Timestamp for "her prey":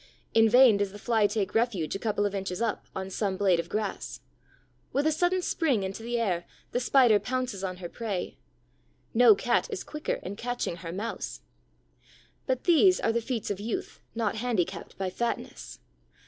7.77-8.35